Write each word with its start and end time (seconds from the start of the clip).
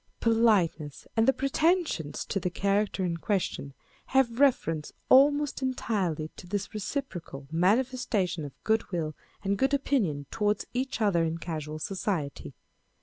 Politeness 0.19 1.05
and 1.15 1.27
the 1.27 1.31
pretensions 1.31 2.25
to 2.25 2.39
the 2.39 2.49
character 2.49 3.05
in 3.05 3.17
question 3.17 3.75
have 4.07 4.39
reference 4.39 4.91
almost 5.09 5.61
entirely 5.61 6.31
to 6.37 6.47
this 6.47 6.73
reciprocal 6.73 7.45
manifestation 7.51 8.43
of 8.43 8.63
good 8.63 8.91
will 8.91 9.13
and 9.43 9.59
good 9.59 9.75
opinion 9.75 10.25
towards 10.31 10.65
each 10.73 11.01
other 11.01 11.23
in 11.23 11.37
casual 11.37 11.77
society. 11.77 12.55